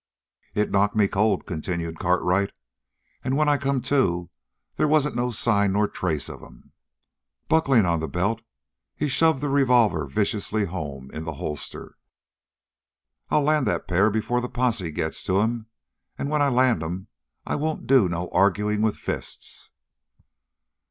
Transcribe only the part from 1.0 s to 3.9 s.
cold," continued Cartwright, "and when I come